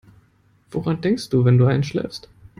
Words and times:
Woran 0.71 0.99
denkst 0.99 1.29
du, 1.29 1.45
wenn 1.45 1.59
du 1.59 1.67
einschläfst? 1.67 2.27